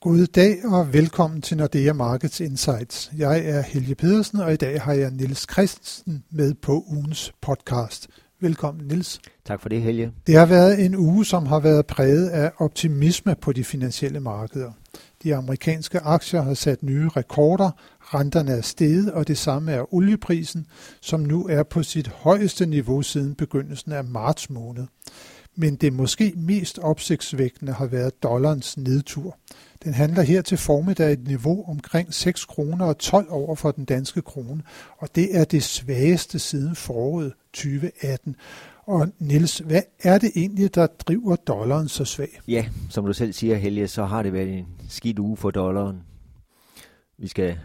God 0.00 0.26
dag 0.26 0.64
og 0.64 0.92
velkommen 0.92 1.42
til 1.42 1.56
Nordea 1.56 1.92
Markets 1.92 2.40
Insights. 2.40 3.10
Jeg 3.16 3.44
er 3.44 3.62
Helge 3.62 3.94
Pedersen, 3.94 4.40
og 4.40 4.52
i 4.52 4.56
dag 4.56 4.82
har 4.82 4.92
jeg 4.92 5.10
Nils 5.10 5.46
Christensen 5.52 6.24
med 6.30 6.54
på 6.54 6.84
ugens 6.86 7.32
podcast. 7.40 8.08
Velkommen, 8.40 8.86
Nils. 8.86 9.20
Tak 9.44 9.62
for 9.62 9.68
det, 9.68 9.82
Helge. 9.82 10.12
Det 10.26 10.34
har 10.36 10.46
været 10.46 10.84
en 10.84 10.96
uge, 10.96 11.26
som 11.26 11.46
har 11.46 11.60
været 11.60 11.86
præget 11.86 12.28
af 12.28 12.52
optimisme 12.58 13.34
på 13.40 13.52
de 13.52 13.64
finansielle 13.64 14.20
markeder. 14.20 14.72
De 15.22 15.34
amerikanske 15.34 16.00
aktier 16.00 16.42
har 16.42 16.54
sat 16.54 16.82
nye 16.82 17.08
rekorder, 17.08 17.70
renterne 18.00 18.52
er 18.52 18.62
steget, 18.62 19.12
og 19.12 19.28
det 19.28 19.38
samme 19.38 19.72
er 19.72 19.94
olieprisen, 19.94 20.66
som 21.00 21.20
nu 21.20 21.46
er 21.46 21.62
på 21.62 21.82
sit 21.82 22.08
højeste 22.08 22.66
niveau 22.66 23.02
siden 23.02 23.34
begyndelsen 23.34 23.92
af 23.92 24.04
marts 24.04 24.50
måned. 24.50 24.86
Men 25.60 25.76
det 25.76 25.92
måske 25.92 26.32
mest 26.36 26.78
opsigtsvækkende 26.78 27.72
har 27.72 27.86
været 27.86 28.22
dollarens 28.22 28.76
nedtur. 28.76 29.38
Den 29.84 29.94
handler 29.94 30.22
her 30.22 30.42
til 30.42 30.58
formiddag 30.58 31.12
et 31.12 31.26
niveau 31.26 31.70
omkring 31.70 32.14
6 32.14 32.44
kroner 32.44 32.86
og 32.86 32.98
12 32.98 33.30
over 33.30 33.54
for 33.54 33.70
den 33.70 33.84
danske 33.84 34.22
krone, 34.22 34.62
og 34.98 35.08
det 35.14 35.36
er 35.36 35.44
det 35.44 35.62
svageste 35.62 36.38
siden 36.38 36.76
foråret 36.76 37.32
2018. 37.52 38.36
Og 38.86 39.08
Niels, 39.18 39.58
hvad 39.58 39.82
er 40.02 40.18
det 40.18 40.32
egentlig, 40.36 40.74
der 40.74 40.86
driver 40.86 41.36
dollaren 41.36 41.88
så 41.88 42.04
svag? 42.04 42.40
Ja, 42.48 42.66
som 42.90 43.06
du 43.06 43.12
selv 43.12 43.32
siger, 43.32 43.56
Helge, 43.56 43.88
så 43.88 44.04
har 44.04 44.22
det 44.22 44.32
været 44.32 44.58
en 44.58 44.66
skidt 44.88 45.18
uge 45.18 45.36
for 45.36 45.50
dollaren. 45.50 46.02
Vi 47.18 47.28
skal 47.28 47.58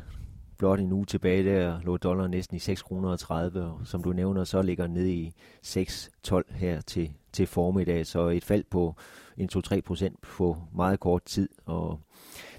blot 0.57 0.80
en 0.80 0.91
uge 0.91 1.05
tilbage, 1.05 1.44
der 1.44 1.80
lå 1.84 1.98
dollaren 1.98 2.32
næsten 2.32 2.57
i 2.57 2.60
6,30 2.60 2.76
kroner 2.84 3.10
og 3.10 3.88
som 3.88 4.04
du 4.04 4.13
nævner, 4.13 4.44
så 4.44 4.62
ligger 4.62 4.85
den 4.85 4.94
nede 4.94 5.12
i 5.13 5.34
6,12 5.66 6.54
her 6.55 6.82
til, 6.82 7.12
til 7.34 7.48
formiddag, 7.48 8.05
så 8.08 8.28
et 8.28 8.46
fald 8.46 8.64
på 8.70 8.96
en 9.38 9.50
2-3 9.55 9.82
procent 9.82 10.22
på 10.22 10.58
meget 10.76 11.00
kort 11.00 11.24
tid, 11.24 11.50
og 11.66 12.00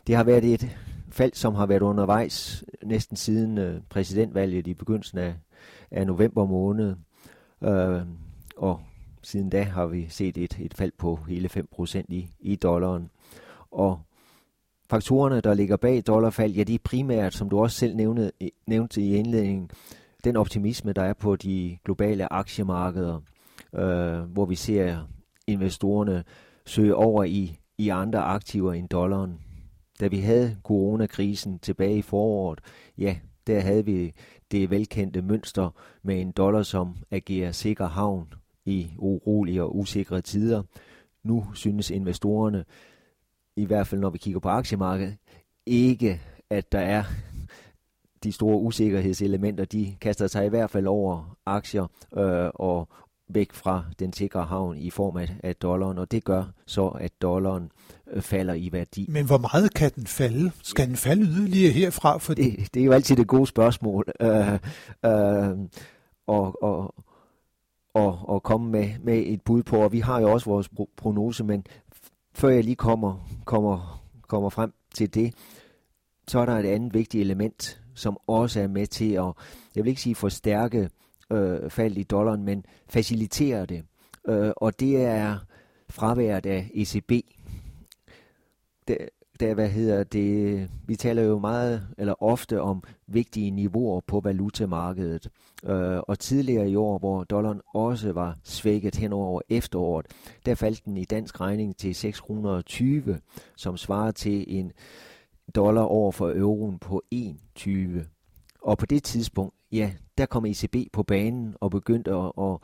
det 0.06 0.16
har 0.16 0.24
været 0.24 0.45
et 0.45 0.76
fald, 1.10 1.32
som 1.35 1.54
har 1.54 1.66
været 1.66 1.82
undervejs 1.82 2.65
næsten 2.82 3.16
siden 3.16 3.59
øh, 3.59 3.80
præsidentvalget 3.88 4.66
i 4.66 4.74
begyndelsen 4.74 5.18
af, 5.18 5.35
af 5.90 6.07
november 6.07 6.46
måned. 6.46 6.96
Øh, 7.65 8.01
og 8.57 8.80
siden 9.23 9.51
da 9.51 9.63
har 9.63 9.87
vi 9.87 10.07
set 10.09 10.37
et, 10.37 10.59
et 10.60 10.74
fald 10.74 10.93
på 10.98 11.18
hele 11.29 11.51
5% 11.80 12.04
i, 12.09 12.29
i 12.41 12.57
dollaren. 12.57 13.10
Og 13.70 14.01
faktorerne, 14.91 15.41
der 15.41 15.54
ligger 15.54 15.76
bag 15.76 16.02
dollarfald, 16.07 16.52
ja, 16.52 16.63
de 16.63 16.74
er 16.74 16.79
primært, 16.85 17.35
som 17.35 17.48
du 17.48 17.59
også 17.59 17.79
selv 17.79 17.96
nævnte, 17.96 18.32
nævnte 18.66 19.01
i 19.01 19.16
indledningen, 19.16 19.70
den 20.24 20.37
optimisme, 20.37 20.93
der 20.93 21.02
er 21.02 21.13
på 21.13 21.37
de 21.37 21.79
globale 21.85 22.32
aktiemarkeder, 22.32 23.20
øh, 23.74 24.20
hvor 24.20 24.44
vi 24.44 24.54
ser 24.54 24.98
investorerne 25.46 26.24
søge 26.66 26.94
over 26.94 27.24
i, 27.24 27.58
i 27.78 27.88
andre 27.88 28.18
aktiver 28.18 28.72
end 28.72 28.88
dollaren. 28.88 29.40
Da 30.00 30.06
vi 30.06 30.18
havde 30.18 30.56
coronakrisen 30.62 31.58
tilbage 31.58 31.98
i 31.98 32.02
foråret, 32.02 32.60
ja, 32.98 33.16
der 33.46 33.60
havde 33.60 33.84
vi 33.84 34.12
det 34.50 34.70
velkendte 34.70 35.22
mønster 35.22 35.70
med 36.02 36.20
en 36.20 36.32
dollar, 36.32 36.62
som 36.62 36.96
agerer 37.10 37.52
sikker 37.52 37.86
havn 37.86 38.34
i 38.64 38.90
urolige 38.98 39.62
og 39.62 39.76
usikre 39.76 40.20
tider. 40.20 40.62
Nu 41.22 41.46
synes 41.54 41.90
investorerne, 41.90 42.64
i 43.56 43.64
hvert 43.64 43.86
fald 43.86 44.00
når 44.00 44.10
vi 44.10 44.18
kigger 44.18 44.40
på 44.40 44.48
aktiemarkedet, 44.48 45.16
ikke 45.66 46.20
at 46.50 46.72
der 46.72 46.78
er 46.78 47.04
de 48.24 48.32
store 48.32 48.58
usikkerhedselementer, 48.58 49.64
de 49.64 49.96
kaster 50.00 50.26
sig 50.26 50.46
i 50.46 50.48
hvert 50.48 50.70
fald 50.70 50.86
over 50.86 51.36
aktier 51.46 51.86
øh, 52.16 52.50
og 52.54 52.88
væk 53.35 53.52
fra 53.52 53.85
den 53.99 54.13
sikre 54.13 54.45
havn 54.45 54.79
i 54.79 54.90
form 54.90 55.16
af, 55.16 55.37
af 55.43 55.57
dollaren, 55.57 55.99
og 55.99 56.10
det 56.10 56.24
gør 56.24 56.45
så, 56.66 56.88
at 56.88 57.23
dollaren 57.23 57.71
øh, 58.13 58.23
falder 58.23 58.54
i 58.54 58.68
værdi. 58.73 59.07
Men 59.09 59.26
hvor 59.26 59.38
meget 59.38 59.74
kan 59.74 59.91
den 59.95 60.07
falde? 60.07 60.52
Skal 60.63 60.88
den 60.88 60.96
falde 60.96 61.23
yderligere 61.23 61.73
herfra? 61.73 62.18
For 62.18 62.35
det, 62.35 62.74
det 62.74 62.80
er 62.80 62.85
jo 62.85 62.93
altid 62.93 63.16
det 63.16 63.26
gode 63.26 63.46
spørgsmål. 63.46 64.04
Øh, 64.20 64.53
øh, 65.04 65.58
og, 66.26 66.62
og, 66.62 66.94
og, 67.94 68.28
og 68.28 68.42
komme 68.42 68.70
med, 68.70 68.91
med 69.03 69.22
et 69.26 69.42
bud 69.42 69.62
på, 69.62 69.76
og 69.76 69.92
vi 69.92 70.00
har 70.00 70.20
jo 70.20 70.32
også 70.32 70.50
vores 70.50 70.70
prognose, 70.97 71.44
men 71.44 71.66
før 72.34 72.48
jeg 72.48 72.64
lige 72.64 72.76
kommer, 72.76 73.28
kommer, 73.44 74.04
kommer 74.28 74.50
frem 74.50 74.72
til 74.94 75.14
det, 75.14 75.34
så 76.28 76.38
er 76.38 76.47
der 76.47 76.58
et 76.58 76.66
andet 76.66 76.94
vigtigt 76.94 77.20
element, 77.20 77.81
som 77.94 78.19
også 78.26 78.60
er 78.60 78.69
med 78.69 78.87
til 78.87 79.12
at, 79.12 79.32
jeg 79.75 79.84
vil 79.84 79.87
ikke 79.87 80.03
sige 80.03 80.14
forstærke 80.14 80.91
øh, 81.32 81.70
fald 81.70 81.96
i 81.96 82.02
dollaren, 82.02 82.42
men 82.42 82.64
faciliterer 82.88 83.66
det. 83.66 83.84
Øh, 84.28 84.52
og 84.56 84.80
det 84.80 85.04
er 85.04 85.36
fraværet 85.88 86.46
af 86.46 86.70
ECB. 86.74 87.12
Det, 88.88 88.98
der, 89.40 89.54
hvad 89.54 89.68
hedder 89.68 90.04
det, 90.04 90.70
vi 90.86 90.96
taler 90.96 91.22
jo 91.22 91.38
meget 91.38 91.88
eller 91.98 92.22
ofte 92.22 92.60
om 92.60 92.82
vigtige 93.06 93.50
niveauer 93.50 94.00
på 94.00 94.20
valutamarkedet. 94.20 95.28
Øh, 95.64 95.98
og 95.98 96.18
tidligere 96.18 96.70
i 96.70 96.76
år, 96.76 96.98
hvor 96.98 97.24
dollaren 97.24 97.60
også 97.74 98.12
var 98.12 98.36
svækket 98.42 98.96
hen 98.96 99.12
over 99.12 99.40
efteråret, 99.48 100.06
der 100.46 100.54
faldt 100.54 100.84
den 100.84 100.96
i 100.96 101.04
dansk 101.04 101.40
regning 101.40 101.76
til 101.76 101.94
620, 101.94 103.20
som 103.56 103.76
svarer 103.76 104.10
til 104.10 104.58
en 104.58 104.72
dollar 105.54 105.82
over 105.82 106.12
for 106.12 106.30
euroen 106.30 106.78
på 106.78 107.02
1,20. 107.14 107.70
Og 108.62 108.78
på 108.78 108.86
det 108.86 109.02
tidspunkt, 109.02 109.54
ja, 109.74 109.92
der 110.18 110.26
kom 110.26 110.44
ECB 110.46 110.76
på 110.92 111.02
banen 111.02 111.54
og 111.60 111.70
begyndte 111.70 112.10
at, 112.10 112.32
at, 112.38 112.58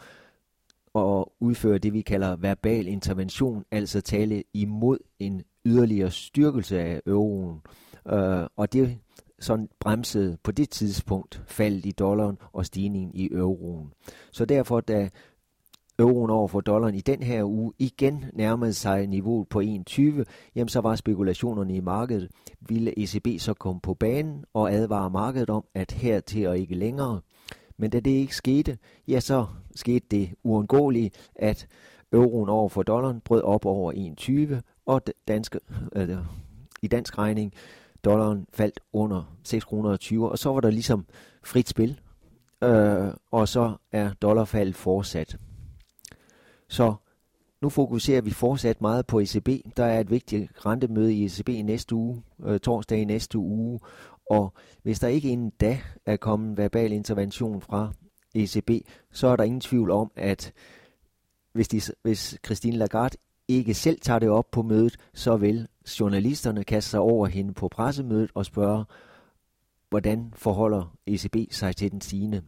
at 0.94 1.25
udføre 1.41 1.78
det, 1.78 1.93
vi 1.93 2.00
kalder 2.00 2.37
verbal 2.37 2.87
intervention, 2.87 3.65
altså 3.71 4.00
tale 4.00 4.43
imod 4.54 4.98
en 5.19 5.43
yderligere 5.66 6.10
styrkelse 6.10 6.81
af 6.81 7.03
euroen. 7.06 7.60
Øh, 8.09 8.47
og 8.56 8.72
det 8.72 8.99
sådan 9.41 9.69
bremsede 9.81 10.38
på 10.43 10.53
det 10.53 10.70
tidspunkt 10.70 11.43
faldet 11.47 11.87
i 11.87 11.91
dollaren 11.91 12.38
og 12.53 12.66
stigningen 12.66 13.15
i 13.15 13.28
euroen. 13.32 13.93
Så 14.32 14.44
derfor, 14.44 14.81
da 14.81 15.10
euroen 16.00 16.31
over 16.31 16.49
for 16.49 16.61
dollaren 16.61 16.94
i 16.94 17.00
den 17.00 17.22
her 17.22 17.44
uge 17.44 17.72
igen 17.78 18.25
nærmede 18.33 18.72
sig 18.72 19.06
niveauet 19.06 19.49
på 19.49 19.61
1,20, 19.61 20.25
jamen 20.55 20.69
så 20.69 20.81
var 20.81 20.97
spekulationerne 20.97 21.77
i 21.77 21.81
markedet. 21.81 22.31
Ville 22.61 22.99
ECB 22.99 23.41
så 23.41 23.55
komme 23.55 23.81
på 23.81 23.94
banen 23.94 24.44
og 24.55 24.72
advare 24.72 25.11
markedet 25.11 25.50
om, 25.50 25.65
at 25.75 25.93
her 25.93 26.21
til 26.21 26.47
og 26.47 26.59
ikke 26.59 26.75
længere. 26.75 27.21
Men 27.77 27.91
da 27.91 28.00
det 28.00 28.11
ikke 28.11 28.37
skete, 28.37 28.78
ja 29.09 29.21
så 29.21 29.47
skete 29.75 30.06
det 30.11 30.31
uundgåelige, 30.44 31.11
at 31.37 31.66
euroen 32.12 32.49
over 32.49 32.69
for 32.69 32.82
dollaren 32.82 33.21
brød 33.21 33.43
op 33.43 33.67
over 33.67 33.93
1,20, 34.53 34.61
og 34.87 35.03
danske, 35.28 35.59
øh, 35.97 36.19
i 36.82 36.88
dansk 36.88 37.19
regning, 37.19 37.53
dollaren 38.05 38.47
faldt 38.53 38.81
under 38.93 39.22
6,20, 39.49 40.21
og 40.21 40.38
så 40.38 40.53
var 40.53 40.61
der 40.61 40.71
ligesom 40.71 41.06
frit 41.44 41.69
spil, 41.69 42.00
øh, 42.62 43.09
og 43.31 43.49
så 43.49 43.72
er 43.93 44.12
dollarfaldet 44.22 44.75
fortsat. 44.75 45.37
Så 46.70 46.94
nu 47.62 47.69
fokuserer 47.69 48.20
vi 48.20 48.31
fortsat 48.31 48.81
meget 48.81 49.06
på 49.06 49.20
ECB. 49.20 49.48
Der 49.76 49.84
er 49.84 50.00
et 50.00 50.10
vigtigt 50.10 50.66
rentemøde 50.66 51.14
i 51.14 51.25
ECB 51.25 51.48
i 51.48 51.62
næste 51.62 51.94
uge, 51.94 52.22
øh, 52.44 52.60
torsdag 52.60 52.98
i 52.98 53.04
næste 53.04 53.38
uge, 53.38 53.81
og 54.31 54.53
hvis 54.82 55.00
der 55.00 55.08
ikke 55.08 55.28
inden 55.28 55.50
da 55.60 55.81
er 56.06 56.16
kommet 56.16 56.58
verbal 56.58 56.92
intervention 56.92 57.60
fra 57.60 57.92
ECB, 58.34 58.70
så 59.12 59.26
er 59.26 59.36
der 59.36 59.44
ingen 59.44 59.60
tvivl 59.60 59.91
om, 59.91 60.10
at 60.16 60.53
hvis, 61.53 61.69
de, 61.69 61.81
hvis 62.03 62.38
Christine 62.44 62.76
Lagarde 62.76 63.16
ikke 63.48 63.75
selv 63.75 64.00
tager 64.00 64.19
det 64.19 64.28
op 64.28 64.50
på 64.50 64.62
mødet, 64.62 64.97
så 65.14 65.37
vil 65.37 65.69
journalisterne 66.00 66.64
kaste 66.64 66.91
sig 66.91 67.00
over 67.00 67.26
hende 67.26 67.54
på 67.54 67.69
pressemødet 67.69 68.31
og 68.34 68.47
spørge, 68.47 68.84
hvordan 69.88 70.32
forholder 70.37 70.97
ECB 71.06 71.37
sig 71.50 71.76
til 71.76 71.92
den 71.92 72.00
stigende 72.00 72.42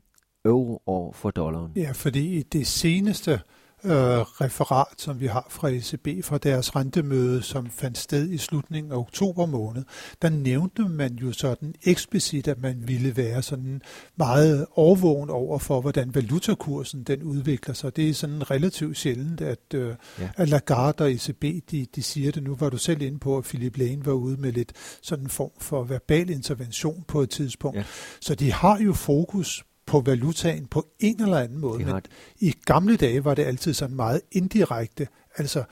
euro 0.44 0.82
over 0.86 1.12
for 1.12 1.30
dollaren? 1.30 1.72
Ja, 1.76 1.92
fordi 1.92 2.42
det 2.42 2.66
seneste 2.66 3.32
øh, 3.32 3.38
referat, 3.84 4.86
som 4.98 5.20
vi 5.20 5.26
har 5.26 5.46
fra 5.50 5.68
ECB 5.68 6.24
fra 6.24 6.38
deres 6.38 6.76
rentemøde, 6.76 7.42
som 7.42 7.70
fandt 7.70 7.98
sted 7.98 8.30
i 8.30 8.38
slutningen 8.38 8.92
af 8.92 8.96
oktober 8.96 9.46
måned, 9.46 9.84
der 10.22 10.28
nævnte 10.28 10.82
man 10.82 11.14
jo 11.14 11.32
sådan 11.32 11.74
eksplicit, 11.82 12.48
at 12.48 12.62
man 12.62 12.88
ville 12.88 13.16
være 13.16 13.42
sådan 13.42 13.82
meget 14.16 14.66
overvågen 14.74 15.30
over 15.30 15.58
for, 15.58 15.80
hvordan 15.80 16.14
valutakursen 16.14 17.02
den 17.02 17.22
udvikler 17.22 17.74
sig. 17.74 17.96
Det 17.96 18.08
er 18.08 18.14
sådan 18.14 18.50
relativt 18.50 18.98
sjældent, 18.98 19.40
at, 19.40 19.74
øh, 19.74 19.94
ja. 20.18 20.28
at 20.36 20.48
Lagarde 20.48 21.04
og 21.04 21.12
ECB, 21.12 21.42
de, 21.70 21.86
de 21.94 22.02
siger 22.02 22.32
det. 22.32 22.42
Nu 22.42 22.54
var 22.54 22.70
du 22.70 22.76
selv 22.76 23.02
inde 23.02 23.18
på, 23.18 23.38
at 23.38 23.44
Philip 23.44 23.78
Lane 23.78 24.06
var 24.06 24.12
ude 24.12 24.36
med 24.36 24.52
lidt 24.52 24.72
sådan 25.02 25.24
en 25.24 25.30
form 25.30 25.50
for 25.58 25.84
verbal 25.84 26.30
intervention 26.30 27.04
på 27.08 27.20
et 27.20 27.30
tidspunkt. 27.30 27.78
Ja. 27.78 27.84
Så 28.20 28.34
de 28.34 28.52
har 28.52 28.78
jo 28.78 28.92
fokus 28.92 29.64
på 29.92 30.00
valutaen 30.00 30.66
på 30.66 30.86
en 31.00 31.22
eller 31.22 31.38
anden 31.38 31.58
måde. 31.58 31.84
Men 31.84 32.02
i 32.40 32.54
gamle 32.64 32.96
dage 32.96 33.24
var 33.24 33.34
det 33.34 33.44
altid 33.44 33.74
sådan 33.74 33.96
meget 33.96 34.20
indirekte, 34.32 35.08
altså 35.36 35.64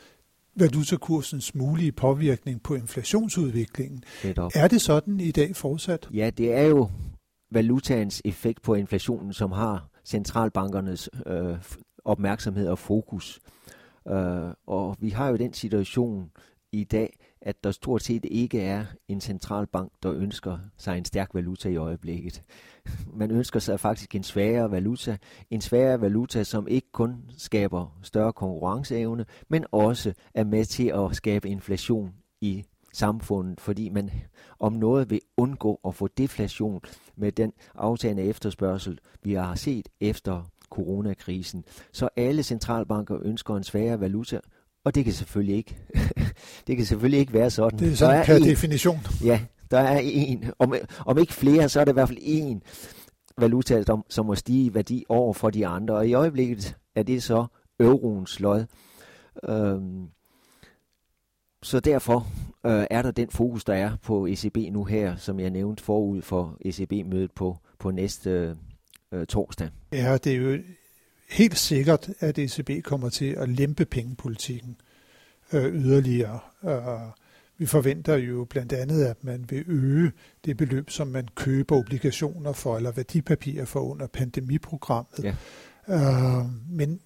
valutakursens 0.57 1.55
mulige 1.55 1.93
påvirkning 1.93 2.63
på 2.63 2.75
inflationsudviklingen. 2.75 4.05
Det 4.23 4.39
er 4.55 4.69
det 4.69 4.81
sådan 4.81 5.21
i 5.21 5.31
dag 5.31 5.57
fortsat? 5.57 6.09
Ja, 6.15 6.31
det 6.31 6.53
er 6.53 6.63
jo 6.63 6.91
valutaens 7.51 8.23
effekt 8.25 8.63
på 8.63 8.75
inflationen, 8.75 9.33
som 9.33 9.53
har 9.53 9.89
centralbankernes 10.05 11.09
øh, 11.27 11.57
opmærksomhed 12.05 12.69
og 12.69 12.79
fokus. 12.79 13.41
Øh, 14.09 14.51
og 14.67 14.97
vi 15.01 15.11
har 15.11 15.29
jo 15.29 15.37
den 15.37 15.53
situation 15.53 16.31
i 16.73 16.85
dag, 16.85 17.19
at 17.43 17.65
der 17.65 17.71
stort 17.71 18.03
set 18.03 18.25
ikke 18.31 18.61
er 18.61 18.85
en 19.09 19.21
centralbank, 19.21 19.93
der 20.03 20.13
ønsker 20.13 20.59
sig 20.79 20.99
en 20.99 21.05
stærk 21.05 21.31
valuta 21.35 21.69
i 21.69 21.77
øjeblikket. 21.77 22.43
Man 23.15 23.31
ønsker 23.31 23.61
sig 23.61 23.81
faktisk 23.81 24.15
en 24.15 24.23
svagere 24.23 24.71
valuta. 24.71 25.17
En 25.51 25.61
svagere 25.61 26.01
valuta, 26.01 26.45
som 26.45 26.69
ikke 26.69 26.89
kun 26.93 27.17
skaber 27.37 27.99
større 28.03 28.33
konkurrenceevne, 28.33 29.25
men 29.49 29.65
også 29.73 30.13
er 30.35 30.45
med 30.45 30.65
til 30.65 30.87
at 30.89 31.17
skabe 31.17 31.49
inflation 31.49 32.13
i 32.41 32.65
samfundet, 32.93 33.61
fordi 33.61 33.89
man 33.89 34.11
om 34.59 34.73
noget 34.73 35.11
vil 35.11 35.21
undgå 35.37 35.81
at 35.89 35.95
få 35.95 36.09
deflation 36.19 36.81
med 37.17 37.33
den 37.33 37.53
aftagende 37.75 38.23
efterspørgsel, 38.23 38.99
vi 39.23 39.33
har 39.33 39.55
set 39.55 39.89
efter 40.01 40.43
coronakrisen. 40.71 41.65
Så 41.93 42.09
alle 42.17 42.43
centralbanker 42.43 43.19
ønsker 43.23 43.57
en 43.57 43.65
svagere 43.65 44.01
valuta, 44.01 44.41
og 44.85 44.95
det 44.95 45.05
kan 45.05 45.13
selvfølgelig 45.13 45.57
ikke. 45.57 45.77
det 46.67 46.77
kan 46.77 46.87
selvfølgelig 46.87 47.21
ikke 47.21 47.33
være 47.33 47.51
sådan. 47.51 47.79
Det 47.79 47.93
er 47.93 47.97
sådan 47.97 48.27
per 48.27 48.37
en, 48.37 48.43
definition. 48.43 48.99
Ja, 49.25 49.41
der 49.71 49.79
er 49.79 50.01
en. 50.03 50.45
Om, 50.59 50.75
om 51.07 51.19
ikke 51.19 51.33
flere, 51.33 51.69
så 51.69 51.81
er 51.81 51.85
det 51.85 51.93
i 51.93 51.95
hvert 51.95 52.09
fald 52.09 52.19
en 52.23 52.63
valuta, 53.39 53.83
som, 53.83 54.05
som 54.09 54.27
må 54.27 54.35
stige 54.35 54.65
i 54.65 54.75
værdi 54.75 55.05
over 55.09 55.33
for 55.33 55.51
de 55.51 55.67
andre. 55.67 55.95
Og 55.95 56.09
i 56.09 56.15
øjeblikket 56.15 56.77
er 56.95 57.03
det 57.03 57.23
så 57.23 57.47
euroens 57.81 58.41
lod. 58.41 58.65
Øhm, 59.49 60.09
så 61.63 61.81
derfor 61.81 62.27
øh, 62.67 62.87
er 62.91 63.03
der 63.03 63.11
den 63.11 63.31
fokus, 63.31 63.65
der 63.65 63.75
er 63.75 63.97
på 64.03 64.27
ECB 64.27 64.57
nu 64.73 64.85
her, 64.85 65.17
som 65.17 65.41
jeg 65.41 65.51
nævnte 65.51 65.83
forud 65.83 66.23
for 66.23 66.59
ECB-mødet 66.61 67.33
på, 67.33 67.59
på 67.79 67.91
næste 67.91 68.57
øh, 69.13 69.27
torsdag. 69.27 69.69
Ja, 69.93 70.19
det 70.25 70.33
er 70.33 70.37
jo 70.37 70.59
helt 71.31 71.59
sikkert, 71.59 72.09
at 72.19 72.39
ECB 72.39 72.85
kommer 72.85 73.09
til 73.09 73.31
at 73.31 73.49
lempe 73.49 73.85
pengepolitikken 73.85 74.77
øh, 75.53 75.75
yderligere. 75.75 76.39
Øh, 76.65 77.13
vi 77.61 77.67
forventer 77.67 78.17
jo 78.17 78.47
blandt 78.51 78.73
andet, 78.73 79.05
at 79.05 79.25
man 79.25 79.45
vil 79.49 79.65
øge 79.67 80.13
det 80.45 80.57
beløb, 80.57 80.91
som 80.91 81.09
man 81.09 81.29
køber 81.35 81.77
obligationer 81.77 82.53
for, 82.53 82.77
eller 82.77 82.93
værdipapirer 82.93 83.65
for 83.65 83.81
under 83.81 84.07
pandemiprogrammet. 84.07 85.25
Ja. 85.25 85.35
Øh, 85.89 86.47
men 86.71 87.01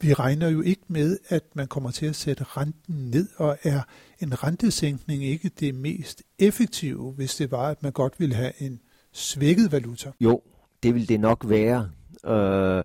vi 0.00 0.12
regner 0.12 0.48
jo 0.48 0.60
ikke 0.62 0.82
med, 0.88 1.18
at 1.28 1.42
man 1.54 1.66
kommer 1.66 1.90
til 1.90 2.06
at 2.06 2.16
sætte 2.16 2.44
renten 2.44 2.94
ned, 2.94 3.28
og 3.36 3.58
er 3.62 3.80
en 4.20 4.44
rentesænkning 4.44 5.24
ikke 5.24 5.50
det 5.60 5.74
mest 5.74 6.22
effektive, 6.38 7.12
hvis 7.12 7.36
det 7.36 7.50
var, 7.50 7.68
at 7.68 7.82
man 7.82 7.92
godt 7.92 8.20
ville 8.20 8.34
have 8.34 8.52
en 8.62 8.80
svækket 9.12 9.72
valuta? 9.72 10.12
Jo, 10.20 10.42
det 10.82 10.94
vil 10.94 11.08
det 11.08 11.20
nok 11.20 11.44
være. 11.48 11.90
Øh, 12.26 12.84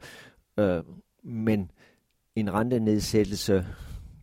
øh, 0.59 0.83
men 1.23 1.71
en 2.35 2.53
rentenedsættelse 2.53 3.65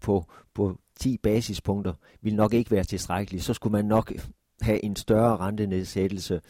på, 0.01 0.25
på 0.55 0.79
10 1.01 1.19
basispunkter 1.19 1.95
vil 2.21 2.35
nok 2.35 2.55
ikke 2.55 2.71
være 2.71 2.85
tilstrækkeligt. 2.85 3.45
Så 3.45 3.55
skulle 3.55 3.73
man 3.73 3.85
nok 3.85 4.13
have 4.61 4.85
en 4.85 4.97
større 4.97 5.37
rentenedsættelse. 5.37 6.41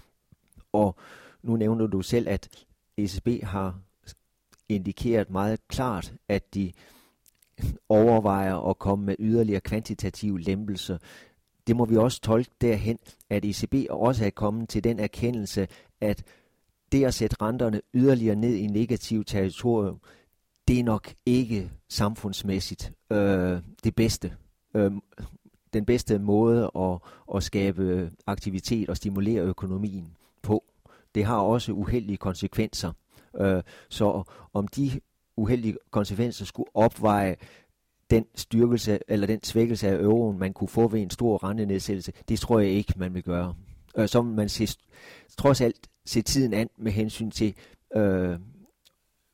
Og 0.73 0.97
nu 1.43 1.57
nævner 1.57 1.87
du 1.87 2.03
selv, 2.03 2.29
at 2.29 2.49
ECB 2.97 3.43
har 3.43 3.79
indikeret 4.69 5.31
meget 5.31 5.69
klart, 5.69 6.15
at 6.29 6.55
de 6.55 6.73
overvejer 7.89 8.57
at 8.71 8.79
komme 8.79 9.05
med 9.05 9.17
yderligere 9.19 9.61
kvantitative 9.61 10.41
lempelser. 10.41 10.99
Det 11.67 11.77
må 11.77 11.85
vi 11.85 11.97
også 11.97 12.21
tolke 12.21 12.51
derhen, 12.61 12.99
at 13.31 13.45
ECB 13.45 13.75
også 13.91 14.27
er 14.27 14.31
kommet 14.31 14.69
til 14.69 14.85
den 14.85 14.99
erkendelse, 14.99 15.69
at 16.01 16.23
det 16.93 17.05
at 17.05 17.15
sætte 17.15 17.37
renterne 17.41 17.81
yderligere 17.95 18.37
ned 18.37 18.55
i 18.55 18.67
negativ 18.67 19.25
territorium, 19.25 20.01
det 20.69 20.81
er 20.81 20.85
nok 20.85 21.15
ikke 21.27 21.71
samfundsmæssigt 21.89 22.93
øh, 23.11 23.59
det 23.85 23.95
bedste. 23.95 24.33
Øh, 24.75 24.93
den 25.73 25.85
bedste 25.85 26.19
måde 26.19 26.71
at, 26.77 26.99
at 27.37 27.43
skabe 27.43 28.11
aktivitet 28.27 28.89
og 28.89 28.97
stimulere 28.97 29.43
økonomien 29.43 30.17
på. 30.43 30.65
Det 31.15 31.25
har 31.25 31.37
også 31.37 31.73
uheldige 31.73 32.17
konsekvenser. 32.17 32.93
Øh, 33.41 33.63
så 33.89 34.23
om 34.53 34.69
de 34.69 35.01
uheldige 35.37 35.77
konsekvenser 35.91 36.45
skulle 36.45 36.71
opveje 36.75 37.37
den 38.11 38.25
styrkelse 38.35 38.99
eller 39.09 39.27
den 39.27 39.43
svækkelse 39.43 39.89
af 39.89 39.95
euroen, 39.95 40.39
man 40.39 40.53
kunne 40.53 40.69
få 40.69 40.89
ved 40.89 41.01
en 41.01 41.11
stor 41.11 41.45
rentenedsættelse, 41.45 42.13
det 42.29 42.41
tror 42.41 42.59
jeg 42.59 42.71
ikke, 42.71 42.95
man 42.97 43.15
vil 43.15 43.23
gøre. 43.23 43.55
Øh, 43.97 44.09
så 44.09 44.23
man 44.23 44.49
se, 44.49 44.69
trods 45.39 45.61
alt 45.61 45.89
se 46.05 46.23
tiden 46.23 46.55
an 46.55 46.69
med 46.79 46.93
hensyn 46.93 47.31
til, 47.31 47.55
øh, 47.97 48.39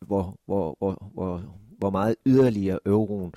hvor, 0.06 0.38
hvor, 0.46 0.76
hvor, 0.78 1.10
hvor, 1.14 1.42
hvor 1.78 1.90
meget 1.90 2.16
yderligere 2.26 2.78
euroen 2.86 3.32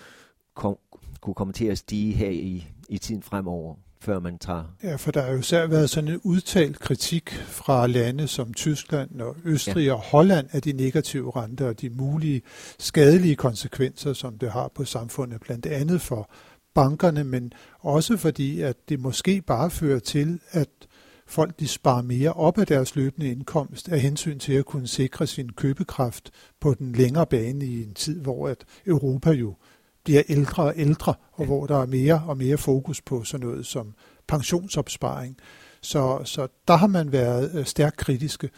kom, 0.56 0.78
kunne 1.22 1.34
komme 1.34 1.54
til 1.54 1.66
at 1.66 1.78
stige 1.78 2.14
her 2.14 2.30
i, 2.30 2.68
i 2.90 2.98
tiden 2.98 3.22
fremover 3.22 3.76
før 4.04 4.20
man 4.20 4.38
tager... 4.38 4.64
Ja, 4.84 4.96
for 4.96 5.12
der 5.12 5.22
har 5.22 5.32
jo 5.32 5.40
især 5.40 5.68
været 5.68 5.90
sådan 5.90 6.10
en 6.10 6.22
udtalt 6.24 6.80
kritik 6.80 7.30
fra 7.32 7.88
lande 7.88 8.28
som 8.28 8.54
Tyskland 8.54 9.22
og 9.22 9.36
Østrig 9.44 9.86
ja. 9.86 9.94
og 9.94 10.00
Holland 10.00 10.48
af 10.52 10.62
de 10.62 10.72
negative 10.72 11.32
renter 11.36 11.68
og 11.68 11.82
de 11.82 11.90
mulige 11.90 12.42
skadelige 12.80 13.36
konsekvenser, 13.36 14.14
som 14.14 14.38
det 14.38 14.52
har 14.52 14.68
på 14.76 14.86
samfundet, 14.86 15.42
blandt 15.42 15.66
andet 15.66 16.02
for 16.02 16.30
bankerne, 16.74 17.24
men 17.24 17.54
også 17.80 18.18
fordi, 18.18 18.62
at 18.62 18.76
det 18.90 19.00
måske 19.00 19.42
bare 19.42 19.70
fører 19.70 20.00
til, 20.00 20.40
at 20.52 20.70
folk 21.34 21.60
de 21.60 21.68
sparer 21.68 22.02
mere 22.02 22.34
op 22.34 22.58
af 22.58 22.68
deres 22.68 22.96
løbende 22.96 23.32
indkomst 23.32 23.90
af 23.90 24.00
hensyn 24.00 24.40
til 24.40 24.54
at 24.54 24.66
kunne 24.66 24.88
sikre 24.88 25.28
sin 25.28 25.52
købekraft 25.52 26.32
på 26.60 26.74
den 26.74 26.92
længere 26.92 27.26
bane 27.26 27.66
i 27.66 27.84
en 27.84 27.94
tid, 27.94 28.22
hvor 28.22 28.48
at 28.48 28.66
Europa 28.86 29.32
jo 29.32 29.56
bliver 30.04 30.22
ældre 30.30 30.64
og 30.64 30.74
ældre, 30.76 31.14
og 31.34 31.46
hvor 31.46 31.66
der 31.66 31.82
er 31.82 31.86
mere 31.86 32.24
og 32.28 32.38
mere 32.38 32.58
fokus 32.58 33.02
på 33.02 33.24
sådan 33.24 33.48
noget 33.48 33.66
som 33.66 33.94
pensionsopsparing. 34.28 35.38
Så, 35.82 36.22
så 36.24 36.48
der 36.68 36.76
har 36.76 36.88
man 36.88 37.12
været 37.12 37.52
øh, 37.56 37.66
stærkt 37.66 37.98
kritiske. 37.98 38.50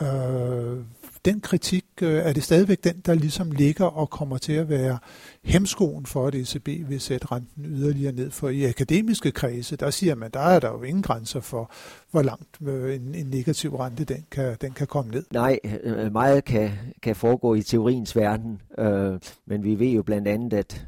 Øh, 0.00 0.78
den 1.24 1.40
kritik 1.40 1.84
øh, 2.02 2.14
er 2.14 2.32
det 2.32 2.42
stadigvæk 2.42 2.84
den, 2.84 3.00
der 3.06 3.14
ligesom 3.14 3.50
ligger 3.50 3.84
og 3.84 4.10
kommer 4.10 4.38
til 4.38 4.52
at 4.52 4.68
være 4.68 4.98
hemskoen 5.44 6.06
for, 6.06 6.26
at 6.26 6.34
ECB 6.34 6.68
vil 6.88 7.00
sætte 7.00 7.26
renten 7.32 7.64
yderligere 7.64 8.12
ned. 8.12 8.30
For 8.30 8.48
i 8.48 8.64
akademiske 8.64 9.30
kredse, 9.30 9.76
der 9.76 9.90
siger 9.90 10.14
man, 10.14 10.30
der 10.30 10.40
er 10.40 10.60
der 10.60 10.68
jo 10.68 10.82
ingen 10.82 11.02
grænser 11.02 11.40
for, 11.40 11.72
hvor 12.10 12.22
langt 12.22 12.58
øh, 12.62 12.94
en, 12.94 13.14
en 13.14 13.26
negativ 13.26 13.76
rente 13.76 14.04
den 14.04 14.26
kan, 14.30 14.56
den 14.60 14.72
kan 14.72 14.86
komme 14.86 15.10
ned. 15.10 15.24
Nej, 15.32 15.58
øh, 15.82 16.12
meget 16.12 16.44
kan, 16.44 16.70
kan 17.02 17.16
foregå 17.16 17.54
i 17.54 17.62
teoriens 17.62 18.16
verden, 18.16 18.62
øh, 18.78 19.20
men 19.46 19.64
vi 19.64 19.78
ved 19.78 19.90
jo 19.90 20.02
blandt 20.02 20.28
andet, 20.28 20.52
at 20.52 20.86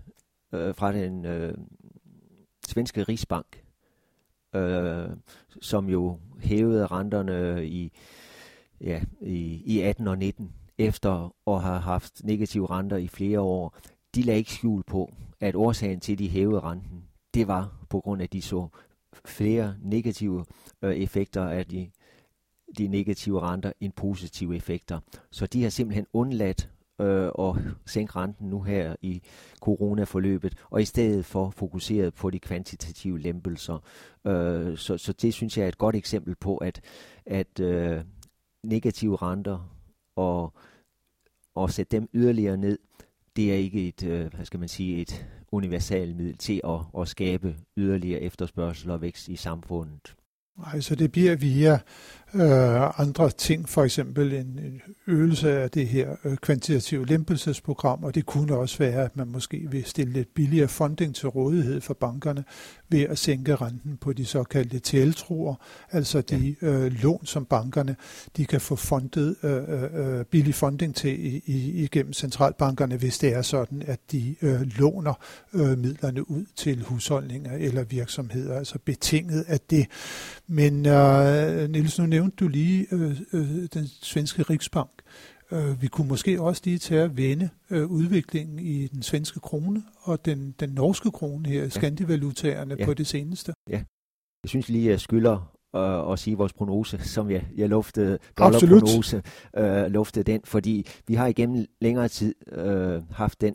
øh, 0.52 0.74
fra 0.74 0.92
den 0.92 1.24
øh, 1.24 1.54
svenske 2.68 3.02
Rigsbank, 3.02 3.62
øh, 4.54 5.08
som 5.60 5.88
jo 5.88 6.18
hævede 6.40 6.86
renterne 6.86 7.66
i, 7.66 7.92
ja, 8.80 9.02
i, 9.20 9.62
i 9.64 9.80
18 9.80 10.08
og 10.08 10.18
19, 10.18 10.52
efter 10.78 11.34
at 11.46 11.62
have 11.62 11.80
haft 11.80 12.24
negative 12.24 12.70
renter 12.70 12.96
i 12.96 13.08
flere 13.08 13.40
år, 13.40 13.76
de 14.14 14.22
lagde 14.22 14.38
ikke 14.38 14.52
skjul 14.52 14.82
på, 14.82 15.12
at 15.40 15.54
årsagen 15.54 16.00
til, 16.00 16.12
at 16.12 16.18
de 16.18 16.28
hævede 16.28 16.60
renten, 16.60 17.04
det 17.34 17.48
var 17.48 17.86
på 17.88 18.00
grund 18.00 18.22
af, 18.22 18.24
at 18.24 18.32
de 18.32 18.42
så 18.42 18.68
flere 19.24 19.74
negative 19.82 20.44
øh, 20.82 20.96
effekter 20.96 21.48
af 21.48 21.66
de, 21.66 21.90
de 22.78 22.88
negative 22.88 23.40
renter 23.40 23.72
end 23.80 23.92
positive 23.92 24.56
effekter. 24.56 25.00
Så 25.30 25.46
de 25.46 25.62
har 25.62 25.70
simpelthen 25.70 26.06
undladt 26.12 26.70
øh, 27.00 27.28
og 27.34 27.58
sænke 27.86 28.16
renten 28.16 28.50
nu 28.50 28.62
her 28.62 28.96
i 29.02 29.22
coronaforløbet, 29.60 30.54
og 30.70 30.82
i 30.82 30.84
stedet 30.84 31.24
for 31.24 31.50
fokuseret 31.50 32.14
på 32.14 32.30
de 32.30 32.38
kvantitative 32.38 33.20
lempelser. 33.20 33.78
Øh, 34.26 34.78
så, 34.78 34.98
så 34.98 35.12
det 35.12 35.34
synes 35.34 35.58
jeg 35.58 35.64
er 35.64 35.68
et 35.68 35.78
godt 35.78 35.96
eksempel 35.96 36.34
på, 36.34 36.56
at, 36.56 36.80
at 37.26 37.60
øh, 37.60 38.04
negative 38.64 39.16
renter 39.16 39.70
og, 40.16 40.52
og 41.54 41.70
sætte 41.70 41.96
dem 41.96 42.08
yderligere 42.14 42.56
ned, 42.56 42.78
det 43.36 43.52
er 43.52 43.56
ikke 43.56 43.88
et, 43.88 44.04
øh, 44.04 44.34
hvad 44.34 44.44
skal 44.44 44.60
man 44.60 44.68
sige, 44.68 45.00
et 45.00 45.26
universalt 45.52 46.16
middel 46.16 46.36
til 46.36 46.60
at, 46.64 47.00
at 47.00 47.08
skabe 47.08 47.56
yderligere 47.76 48.20
efterspørgsel 48.20 48.90
og 48.90 49.00
vækst 49.00 49.28
i 49.28 49.36
samfundet. 49.36 50.14
Nej, 50.58 50.80
så 50.80 50.94
det 50.94 51.12
bliver 51.12 51.36
via 51.36 51.72
øh, 52.34 53.00
andre 53.00 53.30
ting, 53.30 53.68
for 53.68 53.84
eksempel 53.84 54.32
en, 54.32 54.58
en 54.58 54.82
øvelse 55.06 55.52
af 55.52 55.70
det 55.70 55.88
her 55.88 56.16
øh, 56.24 56.36
kvantitative 56.36 57.06
lempelsesprogram, 57.06 58.04
og 58.04 58.14
det 58.14 58.26
kunne 58.26 58.56
også 58.56 58.78
være, 58.78 59.04
at 59.04 59.16
man 59.16 59.28
måske 59.28 59.66
vil 59.70 59.84
stille 59.84 60.12
lidt 60.12 60.34
billigere 60.34 60.68
funding 60.68 61.14
til 61.14 61.28
rådighed 61.28 61.80
for 61.80 61.94
bankerne 61.94 62.44
ved 62.94 63.02
at 63.02 63.18
sænke 63.18 63.56
renten 63.56 63.96
på 63.96 64.12
de 64.12 64.24
såkaldte 64.24 64.78
tiltroer, 64.78 65.54
altså 65.90 66.20
de 66.20 66.56
ja. 66.62 66.66
øh, 66.66 66.92
lån, 67.02 67.26
som 67.26 67.44
bankerne 67.44 67.96
de 68.36 68.46
kan 68.46 68.60
få 68.60 68.76
fundet 68.76 69.36
øh, 69.42 69.52
øh, 69.68 70.18
øh, 70.18 70.24
billig 70.24 70.54
funding 70.54 70.94
til 70.94 71.26
i, 71.26 71.42
i, 71.46 71.84
igennem 71.84 72.12
centralbankerne, 72.12 72.96
hvis 72.96 73.18
det 73.18 73.34
er 73.34 73.42
sådan, 73.42 73.82
at 73.86 74.00
de 74.12 74.36
øh, 74.42 74.60
låner 74.60 75.14
øh, 75.52 75.78
midlerne 75.78 76.30
ud 76.30 76.44
til 76.56 76.82
husholdninger 76.82 77.52
eller 77.52 77.84
virksomheder, 77.84 78.58
altså 78.58 78.78
betinget 78.84 79.44
af 79.48 79.60
det. 79.60 79.86
Men 80.46 80.86
øh, 80.86 81.70
Niels, 81.70 81.98
nu 81.98 82.06
nævnte 82.06 82.36
du 82.36 82.48
lige 82.48 82.86
øh, 82.92 83.20
øh, 83.32 83.68
den 83.74 83.86
svenske 84.02 84.42
Riksbank. 84.42 84.90
Øh, 85.52 85.82
vi 85.82 85.86
kunne 85.86 86.08
måske 86.08 86.40
også 86.40 86.62
lige 86.64 86.78
tage 86.78 87.02
at 87.02 87.16
vende 87.16 87.48
øh, 87.70 87.86
udviklingen 87.86 88.58
i 88.58 88.86
den 88.86 89.02
svenske 89.02 89.40
krone 89.40 89.82
og 90.02 90.24
den, 90.24 90.54
den 90.60 90.70
norske 90.70 91.10
krone 91.10 91.48
her, 91.48 91.62
ja. 91.62 91.68
skandivalutaerne 91.68 92.76
ja. 92.78 92.84
på 92.84 92.94
det 92.94 93.06
seneste. 93.06 93.54
Ja, 93.70 93.82
jeg 94.44 94.48
synes 94.48 94.68
lige, 94.68 94.90
jeg 94.90 95.00
skylder 95.00 95.54
at, 95.74 96.12
at 96.12 96.18
sige 96.18 96.36
vores 96.36 96.52
prognose, 96.52 96.98
som 97.14 97.30
jeg, 97.30 97.46
jeg 97.56 97.68
luftede, 97.68 98.18
dollarprognose, 98.38 99.22
øh, 99.56 99.86
luftede 99.86 100.32
den, 100.32 100.40
fordi 100.44 100.86
vi 101.06 101.14
har 101.14 101.26
igennem 101.26 101.66
længere 101.80 102.08
tid 102.08 102.34
øh, 102.52 103.02
haft 103.10 103.40
den 103.40 103.54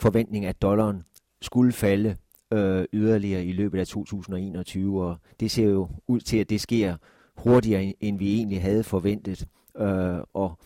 forventning, 0.00 0.44
at 0.44 0.62
dollaren 0.62 1.02
skulle 1.42 1.72
falde 1.72 2.16
øh, 2.52 2.84
yderligere 2.92 3.44
i 3.44 3.52
løbet 3.52 3.78
af 3.78 3.86
2021, 3.86 5.04
og 5.04 5.16
det 5.40 5.50
ser 5.50 5.64
jo 5.64 5.88
ud 6.08 6.20
til, 6.20 6.36
at 6.36 6.50
det 6.50 6.60
sker 6.60 6.96
hurtigere, 7.36 7.94
end 8.00 8.18
vi 8.18 8.34
egentlig 8.34 8.62
havde 8.62 8.84
forventet. 8.84 9.46
Øh, 9.76 10.18
og 10.34 10.58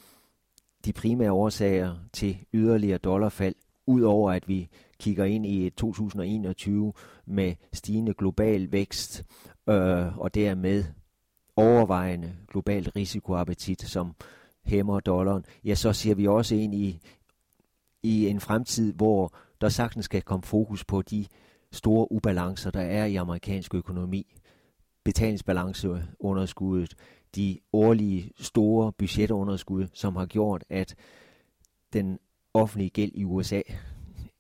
de 0.87 0.93
primære 0.93 1.33
årsager 1.33 1.95
til 2.13 2.39
yderligere 2.55 2.99
dollarfald, 2.99 3.55
udover 3.87 4.33
at 4.33 4.49
vi 4.49 4.69
kigger 5.01 5.25
ind 5.25 5.47
i 5.47 5.71
2021 5.71 6.93
med 7.27 7.55
stigende 7.73 8.15
global 8.15 8.73
vækst 8.73 9.25
øh, 9.69 10.19
og 10.19 10.35
dermed 10.35 10.85
overvejende 11.57 12.37
global 12.49 12.91
risikoappetit, 12.91 13.83
som 13.83 14.15
hæmmer 14.65 15.01
dollaren, 15.01 15.45
ja, 15.65 15.75
så 15.75 15.93
ser 15.93 16.15
vi 16.15 16.27
også 16.27 16.55
ind 16.55 16.75
i, 16.75 17.01
i 18.03 18.29
en 18.29 18.41
fremtid, 18.41 18.93
hvor 18.93 19.35
der 19.61 19.69
sagtens 19.69 20.05
skal 20.05 20.23
komme 20.23 20.43
fokus 20.43 20.85
på 20.85 21.03
de 21.03 21.27
store 21.73 22.13
ubalancer, 22.13 22.71
der 22.71 22.81
er 22.81 23.05
i 23.05 23.17
amerikansk 23.17 23.75
økonomi. 23.75 24.37
Betalingsbalanceunderskuddet, 25.05 26.95
de 27.37 27.59
årlige 27.73 28.31
store 28.37 28.93
budgetunderskud, 28.93 29.87
som 29.93 30.17
har 30.17 30.27
gjort, 30.27 30.65
at 30.71 30.95
den 31.93 32.19
offentlige 32.55 32.91
gæld 32.91 33.13
i 33.15 33.25
USA 33.25 33.61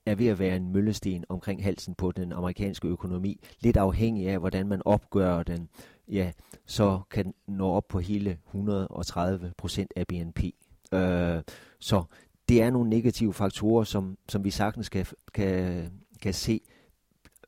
er 0.06 0.14
ved 0.14 0.26
at 0.26 0.38
være 0.38 0.56
en 0.56 0.72
møllesten 0.72 1.24
omkring 1.28 1.64
halsen 1.64 1.94
på 1.94 2.12
den 2.12 2.32
amerikanske 2.32 2.88
økonomi. 2.88 3.40
Lidt 3.60 3.76
afhængig 3.76 4.28
af, 4.28 4.38
hvordan 4.38 4.68
man 4.68 4.82
opgør 4.84 5.42
den, 5.42 5.68
ja, 6.08 6.32
så 6.66 7.00
kan 7.10 7.24
den 7.24 7.34
nå 7.46 7.68
op 7.68 7.88
på 7.88 7.98
hele 7.98 8.38
130 8.46 9.52
procent 9.58 9.92
af 9.96 10.06
BNP. 10.06 10.44
Øh, 10.92 11.42
så 11.78 12.04
det 12.48 12.62
er 12.62 12.70
nogle 12.70 12.90
negative 12.90 13.34
faktorer, 13.34 13.84
som, 13.84 14.18
som 14.28 14.44
vi 14.44 14.50
sagtens 14.50 14.88
kan, 14.88 15.06
kan, 15.34 15.92
kan 16.22 16.34
se 16.34 16.60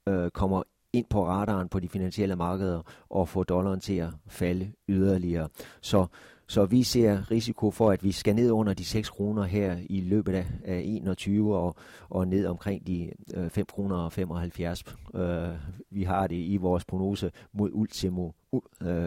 øh, 0.08 0.30
kommer 0.30 0.62
ind 0.98 1.06
på 1.10 1.26
radaren 1.26 1.68
på 1.68 1.80
de 1.80 1.88
finansielle 1.88 2.36
markeder 2.36 2.82
og 3.10 3.28
få 3.28 3.44
dollaren 3.44 3.80
til 3.80 3.94
at 3.94 4.08
falde 4.26 4.72
yderligere. 4.88 5.48
Så, 5.80 6.06
så 6.46 6.64
vi 6.64 6.82
ser 6.82 7.30
risiko 7.30 7.70
for, 7.70 7.90
at 7.90 8.04
vi 8.04 8.12
skal 8.12 8.34
ned 8.34 8.50
under 8.50 8.74
de 8.74 8.84
6 8.84 9.10
kroner 9.10 9.42
her 9.42 9.76
i 9.90 10.00
løbet 10.00 10.34
af, 10.34 10.46
af 10.64 10.82
21 10.84 11.56
og, 11.56 11.76
og 12.08 12.28
ned 12.28 12.46
omkring 12.46 12.86
de 12.86 13.10
øh, 13.34 13.50
5 13.50 13.66
kroner 13.66 13.96
og 13.96 14.12
75. 14.12 14.84
Øh, 15.14 15.48
vi 15.90 16.02
har 16.02 16.26
det 16.26 16.36
i 16.36 16.56
vores 16.56 16.84
prognose 16.84 17.30
mod 17.52 17.70
ultimo, 17.72 18.30
uh, 18.52 18.60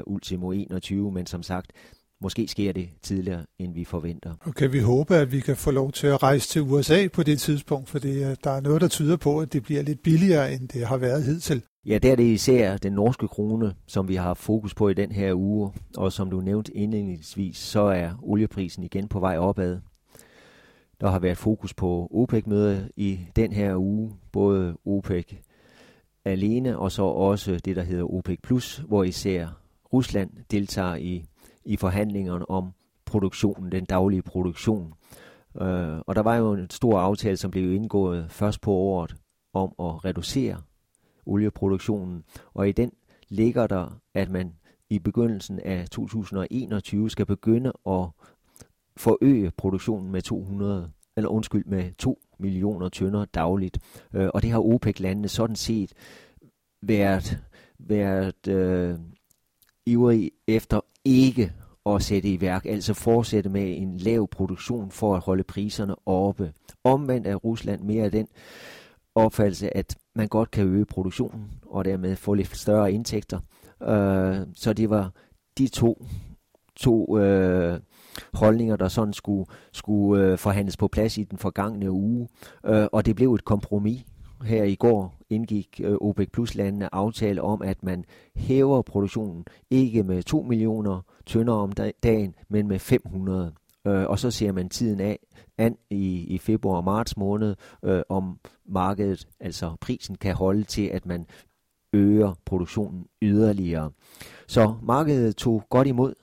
ultimo 0.06 0.52
21, 0.52 1.12
men 1.12 1.26
som 1.26 1.44
sagt, 1.44 1.72
Måske 2.22 2.48
sker 2.48 2.72
det 2.72 2.90
tidligere, 3.02 3.46
end 3.60 3.74
vi 3.74 3.84
forventer. 3.84 4.34
Og 4.42 4.56
kan 4.56 4.74
vi 4.74 4.80
håbe, 4.80 5.16
at 5.16 5.32
vi 5.32 5.40
kan 5.40 5.56
få 5.56 5.72
lov 5.72 5.92
til 5.92 6.08
at 6.08 6.24
rejse 6.24 6.48
til 6.48 6.62
USA 6.62 7.08
på 7.08 7.24
det 7.24 7.40
tidspunkt, 7.40 7.90
for 7.90 8.00
der 8.00 8.36
er 8.44 8.62
noget, 8.62 8.82
der 8.82 8.88
tyder 8.88 9.18
på, 9.18 9.40
at 9.40 9.54
det 9.54 9.64
bliver 9.64 9.82
lidt 9.82 10.04
billigere, 10.04 10.54
end 10.54 10.70
det 10.70 10.88
har 10.88 10.98
været 10.98 11.24
hidtil. 11.24 11.64
Ja, 11.86 11.98
der 11.98 12.12
er 12.12 12.16
det 12.16 12.24
især 12.24 12.78
den 12.78 12.94
norske 12.94 13.28
krone, 13.28 13.74
som 13.88 14.08
vi 14.08 14.16
har 14.16 14.34
fokus 14.34 14.74
på 14.74 14.90
i 14.90 14.94
den 14.94 15.12
her 15.12 15.34
uge, 15.34 15.72
og 15.98 16.12
som 16.14 16.30
du 16.30 16.42
nævnte 16.42 16.78
indledningsvis, 16.78 17.58
så 17.58 17.82
er 17.82 18.12
olieprisen 18.22 18.84
igen 18.84 19.08
på 19.08 19.20
vej 19.20 19.38
opad. 19.38 19.80
Der 21.02 21.10
har 21.10 21.20
været 21.20 21.38
fokus 21.38 21.74
på 21.74 22.08
OPEC-møder 22.12 22.80
i 22.96 23.20
den 23.36 23.52
her 23.52 23.76
uge, 23.76 24.14
både 24.32 24.78
OPEC 24.86 25.36
alene, 26.26 26.80
og 26.80 26.92
så 26.92 27.04
også 27.04 27.60
det, 27.66 27.76
der 27.76 27.84
hedder 27.84 28.14
OPEC+, 28.14 28.40
hvor 28.88 29.04
især 29.04 29.48
Rusland 29.94 30.30
deltager 30.52 30.96
i 30.96 31.26
i 31.66 31.78
forhandlingerne 31.78 32.50
om 32.50 32.72
produktionen, 33.06 33.72
den 33.72 33.86
daglige 33.86 34.22
produktion. 34.22 34.94
Øh, 35.62 36.00
og 36.08 36.16
der 36.16 36.22
var 36.22 36.36
jo 36.36 36.54
en 36.54 36.70
stor 36.70 37.00
aftale, 37.00 37.38
som 37.38 37.52
blev 37.52 37.74
indgået 37.74 38.32
først 38.32 38.62
på 38.62 38.72
året 38.72 39.16
om 39.54 39.74
at 39.80 40.06
reducere 40.06 40.62
olieproduktionen, 41.26 42.24
og 42.54 42.70
i 42.70 42.72
den 42.72 42.92
ligger 43.30 43.68
der, 43.68 44.00
at 44.14 44.30
man 44.30 44.54
i 44.90 45.00
begyndelsen 45.00 45.60
af 45.60 45.90
2021 45.90 47.10
skal 47.10 47.26
begynde 47.26 47.74
at 47.88 48.06
forøge 48.98 49.52
produktionen 49.58 50.12
med 50.12 50.22
200 50.22 50.92
eller 51.18 51.30
undskyld 51.30 51.66
med 51.66 51.94
2 51.94 52.20
millioner 52.40 52.90
tønder 52.90 53.26
dagligt. 53.26 53.80
Øh, 54.14 54.30
og 54.34 54.42
det 54.42 54.52
har 54.52 54.60
OPEC-landene 54.60 55.28
sådan 55.28 55.56
set 55.56 55.94
været, 56.82 57.40
været 57.80 58.48
øh, 58.48 59.00
ivrig 59.86 60.32
efter 60.48 60.80
ikke 61.06 61.52
at 61.86 62.02
sætte 62.02 62.30
i 62.30 62.42
værk, 62.42 62.66
altså 62.66 62.94
fortsætte 62.94 63.50
med 63.50 63.78
en 63.78 63.98
lav 63.98 64.28
produktion 64.28 64.92
for 64.92 65.16
at 65.16 65.22
holde 65.22 65.44
priserne 65.44 65.96
oppe. 66.06 66.54
Omvendt 66.84 67.28
er 67.28 67.36
Rusland 67.36 67.82
mere 67.82 68.04
af 68.04 68.12
den 68.12 68.28
opfattelse, 69.16 69.78
at 69.78 69.98
man 70.16 70.28
godt 70.28 70.52
kan 70.52 70.68
øge 70.68 70.86
produktionen 70.86 71.52
og 71.66 71.86
dermed 71.86 72.16
få 72.16 72.34
lidt 72.34 72.58
større 72.58 72.92
indtægter. 72.92 73.40
Øh, 73.82 74.38
så 74.56 74.74
det 74.74 74.90
var 74.90 75.12
de 75.58 75.68
to, 75.68 76.06
to 76.76 77.20
øh, 77.20 77.80
holdninger, 78.34 78.76
der 78.76 78.88
sådan 78.88 79.14
skulle, 79.14 79.46
skulle 79.72 80.24
øh, 80.24 80.38
forhandles 80.38 80.78
på 80.78 80.88
plads 80.88 81.18
i 81.18 81.24
den 81.24 81.38
forgangne 81.38 81.92
uge, 81.92 82.28
øh, 82.66 82.88
og 82.92 83.06
det 83.06 83.16
blev 83.16 83.34
et 83.34 83.46
kompromis 83.46 84.04
her 84.42 84.64
i 84.64 84.76
går 84.76 85.16
indgik 85.30 85.82
øh, 85.84 85.98
OPEC 86.02 86.30
Plus 86.32 86.56
landene 86.56 86.96
aftale 86.96 87.42
om, 87.42 87.62
at 87.62 87.84
man 87.84 88.06
hæver 88.36 88.82
produktionen 88.82 89.46
ikke 89.70 90.04
med 90.04 90.24
2 90.24 90.42
millioner 90.42 91.02
tønder 91.26 91.54
om 91.54 91.72
dagen, 92.04 92.36
men 92.50 92.68
med 92.68 92.80
500. 92.80 93.54
Øh, 93.88 94.10
og 94.10 94.20
så 94.20 94.32
ser 94.32 94.52
man 94.52 94.70
tiden 94.70 95.00
af 95.00 95.20
an 95.58 95.78
i, 95.90 96.26
i 96.28 96.38
februar 96.38 96.78
og 96.78 96.84
marts 96.84 97.18
måned, 97.18 97.56
øh, 97.84 98.02
om 98.10 98.40
markedet, 98.66 99.28
altså 99.40 99.76
prisen, 99.82 100.16
kan 100.16 100.36
holde 100.36 100.64
til, 100.64 100.88
at 100.88 101.06
man 101.06 101.26
øger 101.94 102.34
produktionen 102.46 103.06
yderligere. 103.22 103.92
Så 104.48 104.76
markedet 104.84 105.36
tog 105.36 105.64
godt 105.70 105.88
imod 105.88 106.14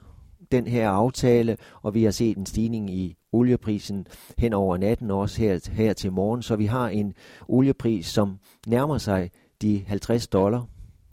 den 0.53 0.67
her 0.67 0.91
aftale, 0.91 1.57
og 1.83 1.95
vi 1.95 2.05
har 2.05 2.11
set 2.11 2.37
en 2.37 2.47
stigning 2.47 2.91
i 2.91 3.18
olieprisen 3.33 4.07
hen 4.39 4.53
over 4.53 4.77
natten, 4.77 5.11
også 5.11 5.43
her, 5.43 5.71
her 5.73 5.93
til 5.93 6.13
morgen. 6.13 6.43
Så 6.43 6.57
vi 6.57 6.67
har 6.67 6.89
en 6.89 7.15
oliepris, 7.49 8.07
som 8.07 8.39
nærmer 8.67 8.99
sig 8.99 9.31
de 9.63 9.85
50 9.87 10.27
dollar. 10.27 10.67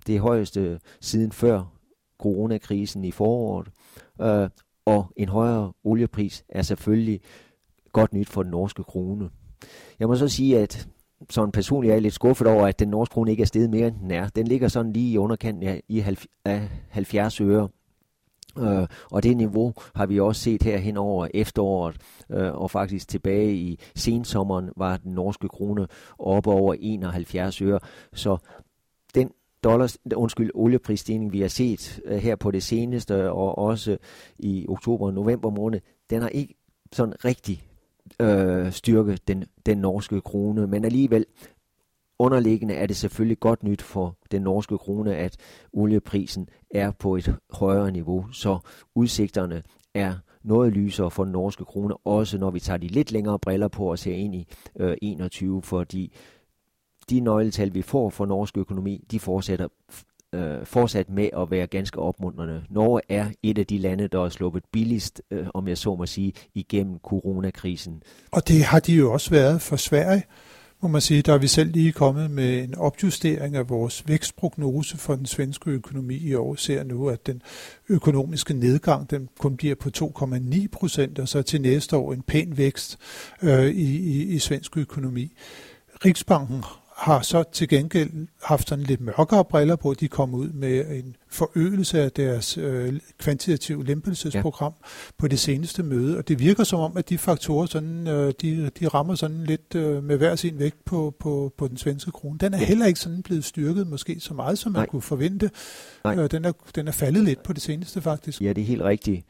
Det 0.07 0.19
højeste 0.19 0.79
siden 1.01 1.31
før 1.31 1.63
coronakrisen 2.19 3.05
i 3.05 3.11
foråret. 3.11 3.67
Øh, 4.21 4.49
og 4.85 5.05
en 5.17 5.29
højere 5.29 5.73
oliepris 5.83 6.43
er 6.49 6.61
selvfølgelig 6.61 7.21
godt 7.93 8.13
nyt 8.13 8.29
for 8.29 8.43
den 8.43 8.51
norske 8.51 8.83
krone. 8.83 9.29
Jeg 9.99 10.07
må 10.07 10.15
så 10.15 10.27
sige, 10.27 10.59
at 10.59 10.87
sådan 11.29 11.51
personligt 11.51 11.91
er 11.91 11.95
jeg 11.95 12.01
lidt 12.01 12.13
skuffet 12.13 12.47
over, 12.47 12.67
at 12.67 12.79
den 12.79 12.87
norske 12.87 13.13
krone 13.13 13.31
ikke 13.31 13.41
er 13.41 13.47
steget 13.47 13.69
mere, 13.69 13.87
end 13.87 13.95
den 13.99 14.11
er. 14.11 14.27
Den 14.27 14.47
ligger 14.47 14.67
sådan 14.67 14.93
lige 14.93 15.11
i 15.11 15.17
underkanten 15.17 15.63
af, 15.63 15.83
i 15.87 16.03
70 16.89 17.41
øre. 17.41 17.69
Øh, 18.59 18.87
og 19.11 19.23
det 19.23 19.37
niveau 19.37 19.73
har 19.95 20.05
vi 20.05 20.19
også 20.19 20.41
set 20.41 20.63
her 20.63 20.77
hen 20.77 20.97
over 20.97 21.27
efteråret, 21.33 21.97
øh, 22.29 22.53
og 22.53 22.71
faktisk 22.71 23.07
tilbage 23.07 23.55
i 23.55 23.79
sensommeren 23.95 24.69
var 24.77 24.97
den 24.97 25.11
norske 25.11 25.47
krone 25.47 25.87
oppe 26.19 26.51
over 26.51 26.75
71 26.79 27.61
øre. 27.61 27.79
Så 28.13 28.37
den 29.15 29.31
dollars, 29.63 29.97
undskyld, 30.15 30.51
olieprisstigning, 30.53 31.33
vi 31.33 31.41
har 31.41 31.47
set 31.47 32.01
øh, 32.05 32.17
her 32.17 32.35
på 32.35 32.51
det 32.51 32.63
seneste, 32.63 33.31
og 33.31 33.57
også 33.57 33.97
i 34.39 34.65
oktober 34.69 35.05
og 35.05 35.13
november 35.13 35.49
måned, 35.49 35.79
den 36.09 36.21
har 36.21 36.29
ikke 36.29 36.55
sådan 36.91 37.25
rigtig 37.25 37.67
øh, 38.21 38.71
styrke 38.71 39.17
den, 39.27 39.43
den 39.65 39.77
norske 39.77 40.21
krone, 40.21 40.67
men 40.67 40.85
alligevel 40.85 41.25
underliggende 42.19 42.73
er 42.73 42.85
det 42.85 42.95
selvfølgelig 42.95 43.39
godt 43.39 43.63
nyt 43.63 43.81
for 43.81 44.17
den 44.31 44.41
norske 44.41 44.77
krone, 44.77 45.15
at 45.15 45.37
olieprisen 45.73 46.49
er 46.71 46.91
på 46.91 47.15
et 47.15 47.35
højere 47.51 47.91
niveau, 47.91 48.25
så 48.31 48.59
udsigterne 48.95 49.63
er 49.93 50.13
noget 50.43 50.73
lysere 50.73 51.11
for 51.11 51.23
den 51.23 51.33
norske 51.33 51.65
krone, 51.65 51.97
også 51.97 52.37
når 52.37 52.51
vi 52.51 52.59
tager 52.59 52.77
de 52.77 52.87
lidt 52.87 53.11
længere 53.11 53.39
briller 53.39 53.67
på 53.67 53.91
og 53.91 53.99
ser 53.99 54.13
ind 54.13 54.35
i 54.35 54.47
øh, 54.79 54.97
21, 55.01 55.61
fordi 55.61 56.15
de 57.09 57.19
nøgletal, 57.19 57.73
vi 57.73 57.81
får 57.81 58.09
for 58.09 58.25
norsk 58.25 58.57
økonomi, 58.57 59.05
de 59.11 59.19
fortsætter 59.19 59.67
øh, 60.33 60.65
fortsat 60.65 61.09
med 61.09 61.29
at 61.37 61.51
være 61.51 61.67
ganske 61.67 61.99
opmuntrende. 61.99 62.63
Norge 62.69 63.01
er 63.09 63.27
et 63.43 63.57
af 63.57 63.67
de 63.67 63.77
lande, 63.77 64.07
der 64.07 64.25
er 64.25 64.29
sluppet 64.29 64.63
billigst, 64.71 65.21
øh, 65.31 65.47
om 65.53 65.67
jeg 65.67 65.77
så 65.77 65.95
må 65.95 66.05
sige, 66.05 66.33
igennem 66.53 66.99
coronakrisen. 67.03 68.03
Og 68.31 68.47
det 68.47 68.63
har 68.63 68.79
de 68.79 68.93
jo 68.93 69.13
også 69.13 69.29
været 69.29 69.61
for 69.61 69.75
Sverige 69.75 70.23
må 70.85 70.89
man 70.89 71.01
sige, 71.01 71.21
der 71.21 71.33
er 71.33 71.37
vi 71.37 71.47
selv 71.47 71.71
lige 71.71 71.91
kommet 71.91 72.31
med 72.31 72.63
en 72.63 72.75
opjustering 72.75 73.55
af 73.55 73.69
vores 73.69 74.03
vækstprognose 74.07 74.97
for 74.97 75.15
den 75.15 75.25
svenske 75.25 75.69
økonomi 75.69 76.15
i 76.15 76.35
år. 76.35 76.55
Ser 76.55 76.83
nu, 76.83 77.09
at 77.09 77.27
den 77.27 77.41
økonomiske 77.89 78.53
nedgang 78.53 79.09
den 79.09 79.29
kun 79.39 79.57
bliver 79.57 79.75
på 79.75 79.89
2,9 79.97 80.67
procent, 80.71 81.19
og 81.19 81.27
så 81.27 81.41
til 81.41 81.61
næste 81.61 81.97
år 81.97 82.13
en 82.13 82.21
pæn 82.21 82.57
vækst 82.57 82.97
øh, 83.41 83.65
i, 83.65 83.97
i, 83.97 84.23
i 84.23 84.39
svensk 84.39 84.77
økonomi. 84.77 85.31
Riksbanken 86.05 86.63
har 86.95 87.21
så 87.21 87.43
til 87.51 87.67
gengæld 87.67 88.27
haft 88.43 88.69
sådan 88.69 88.83
lidt 88.83 89.01
mørkere 89.01 89.45
briller 89.45 89.75
på. 89.75 89.93
De 89.93 90.07
kom 90.07 90.33
ud 90.33 90.49
med 90.49 90.85
en 90.91 91.15
forøgelse 91.29 92.01
af 92.01 92.11
deres 92.11 92.57
øh, 92.57 92.93
kvantitative 93.17 93.85
lempelsesprogram 93.85 94.73
ja. 94.81 94.87
på 95.17 95.27
det 95.27 95.39
seneste 95.39 95.83
møde, 95.83 96.17
og 96.17 96.27
det 96.27 96.39
virker 96.39 96.63
som 96.63 96.79
om, 96.79 96.97
at 96.97 97.09
de 97.09 97.17
faktorer 97.17 97.65
sådan, 97.65 98.07
øh, 98.07 98.33
de, 98.41 98.69
de 98.79 98.87
rammer 98.87 99.15
sådan 99.15 99.43
lidt 99.43 99.75
øh, 99.75 100.03
med 100.03 100.17
hver 100.17 100.35
sin 100.35 100.59
vægt 100.59 100.85
på, 100.85 101.15
på, 101.19 101.53
på 101.57 101.67
den 101.67 101.77
svenske 101.77 102.11
krone. 102.11 102.37
Den 102.39 102.53
er 102.53 102.59
ja. 102.59 102.65
heller 102.65 102.85
ikke 102.85 102.99
sådan 102.99 103.23
blevet 103.23 103.45
styrket 103.45 103.87
måske 103.87 104.19
så 104.19 104.33
meget, 104.33 104.57
som 104.57 104.71
man 104.71 104.79
Nej. 104.79 104.87
kunne 104.87 105.01
forvente. 105.01 105.51
Nej. 106.03 106.17
Øh, 106.17 106.31
den, 106.31 106.45
er, 106.45 106.51
den 106.75 106.87
er 106.87 106.91
faldet 106.91 107.23
lidt 107.23 107.43
på 107.43 107.53
det 107.53 107.61
seneste 107.61 108.01
faktisk. 108.01 108.41
Ja, 108.41 108.53
det 108.53 108.61
er 108.61 108.65
helt 108.65 108.81
rigtigt. 108.81 109.25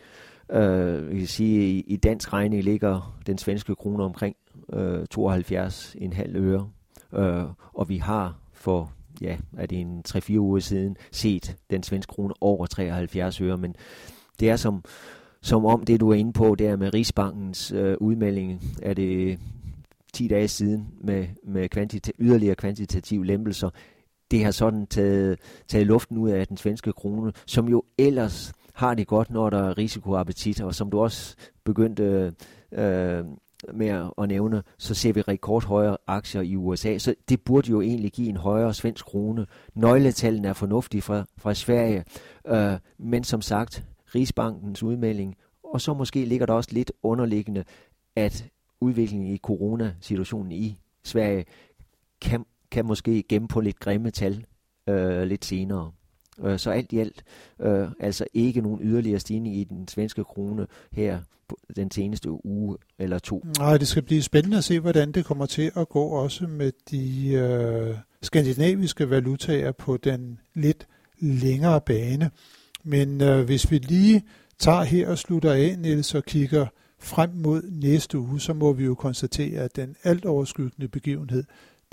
Uh, 0.55 1.10
vi 1.10 1.19
kan 1.19 1.27
sige, 1.27 1.69
i, 1.69 1.79
i 1.88 1.95
dansk 1.95 2.34
regning 2.34 2.63
ligger 2.63 3.17
den 3.27 3.38
svenske 3.38 3.75
krone 3.75 4.03
omkring 4.03 4.36
uh, 4.67 5.00
72,5 5.15 6.38
øre 6.38 6.69
Øh, 7.15 7.45
og 7.74 7.89
vi 7.89 7.98
har 7.98 8.38
for 8.53 8.91
ja, 9.22 9.38
er 9.57 9.65
det 9.65 9.81
en 9.81 10.03
3-4 10.07 10.38
uger 10.38 10.60
siden 10.60 10.98
set 11.12 11.55
den 11.69 11.84
svenske 11.84 12.10
krone 12.10 12.34
over 12.41 12.65
73 12.65 13.41
øre, 13.41 13.57
men 13.57 13.75
det 14.39 14.50
er 14.50 14.55
som, 14.55 14.84
som 15.41 15.65
om 15.65 15.84
det, 15.84 16.00
du 16.00 16.10
er 16.10 16.15
inde 16.15 16.34
på, 16.34 16.55
det 16.55 16.67
er 16.67 16.75
med 16.75 16.93
Rigsbankens 16.93 17.72
øh, 17.72 17.98
udmelding, 18.00 18.62
er 18.81 18.93
det 18.93 19.39
10 20.13 20.27
dage 20.27 20.48
siden 20.48 20.88
med, 21.01 21.27
med 21.43 21.69
kvantita- 21.77 22.12
yderligere 22.19 22.55
kvantitative 22.55 23.25
lempelser. 23.25 23.69
Det 24.31 24.43
har 24.43 24.51
sådan 24.51 24.88
taget, 24.88 25.39
taget 25.67 25.88
luften 25.88 26.17
ud 26.17 26.29
af 26.29 26.48
den 26.48 26.57
svenske 26.57 26.93
krone, 26.93 27.34
som 27.45 27.67
jo 27.67 27.84
ellers 27.98 28.53
har 28.74 28.93
det 28.93 29.07
godt, 29.07 29.29
når 29.29 29.50
der 29.50 29.69
er 29.69 29.77
risikoappetit, 29.77 30.62
og 30.62 30.75
som 30.75 30.89
du 30.91 31.00
også 31.00 31.36
begyndte 31.63 32.34
øh, 32.72 33.24
med 33.74 34.10
at 34.17 34.27
nævne, 34.27 34.63
så 34.77 34.93
ser 34.93 35.13
vi 35.13 35.22
rekordhøjere 35.22 35.98
aktier 36.07 36.41
i 36.41 36.55
USA, 36.55 36.98
så 36.98 37.15
det 37.29 37.41
burde 37.41 37.72
jo 37.72 37.81
egentlig 37.81 38.12
give 38.12 38.29
en 38.29 38.38
højere 38.38 38.74
svensk 38.74 39.05
krone. 39.05 39.45
Nøgletallene 39.74 40.48
er 40.48 40.53
fornuftige 40.53 41.01
fra, 41.01 41.25
fra 41.38 41.53
Sverige, 41.53 42.03
øh, 42.48 42.74
men 42.98 43.24
som 43.24 43.41
sagt, 43.41 43.84
Rigsbankens 44.15 44.84
udmelding, 44.84 45.36
og 45.63 45.81
så 45.81 45.93
måske 45.93 46.25
ligger 46.25 46.45
der 46.45 46.53
også 46.53 46.69
lidt 46.74 46.91
underliggende, 47.03 47.63
at 48.15 48.45
udviklingen 48.81 49.27
i 49.27 49.38
coronasituationen 49.38 50.51
i 50.51 50.79
Sverige 51.03 51.45
kan, 52.22 52.45
kan 52.72 52.86
måske 52.86 53.24
gemme 53.29 53.48
på 53.48 53.62
lidt 53.62 53.79
grimme 53.79 54.12
tal 54.12 54.45
øh, 54.89 55.24
lidt 55.24 55.45
senere. 55.45 55.91
Øh, 56.44 56.60
så 56.60 56.72
alt 56.72 56.94
i 56.94 57.00
alt, 57.00 57.24
øh, 57.60 57.88
altså 58.00 58.25
ikke 58.34 58.62
nogen 58.62 58.80
yderligere 58.84 59.20
stigning 59.20 59.56
i 59.56 59.63
den 59.63 59.88
svenske 59.88 60.24
krone 60.24 60.68
her 60.92 61.20
den 61.75 61.92
seneste 61.92 62.46
uge 62.46 62.77
eller 63.00 63.20
to. 63.20 63.46
Nej, 63.58 63.77
det 63.77 63.88
skal 63.88 64.04
blive 64.04 64.22
spændende 64.22 64.58
at 64.58 64.63
se, 64.63 64.80
hvordan 64.80 65.12
det 65.12 65.25
kommer 65.25 65.46
til 65.46 65.72
at 65.75 65.89
gå 65.89 66.04
også 66.04 66.48
med 66.48 66.72
de 66.92 67.34
øh, 67.34 67.98
skandinaviske 68.22 69.10
valutaer 69.10 69.72
på 69.72 69.98
den 69.98 70.39
lidt 70.54 70.88
længere 71.20 71.82
bane. 71.82 72.32
Men 72.84 73.22
øh, 73.22 73.46
hvis 73.46 73.72
vi 73.72 73.77
lige 73.77 74.24
tager 74.60 74.84
her 74.84 75.10
og 75.10 75.18
slutter 75.18 75.51
af, 75.51 75.75
Niels, 75.80 76.15
og 76.15 76.24
kigger 76.24 76.65
frem 77.00 77.30
mod 77.34 77.62
næste 77.72 78.20
uge, 78.20 78.39
så 78.39 78.54
må 78.54 78.74
vi 78.74 78.86
jo 78.86 78.96
konstatere, 78.96 79.62
at 79.62 79.75
den 79.75 79.96
alt 80.04 80.25
overskyggende 80.25 80.88
begivenhed, 80.88 81.44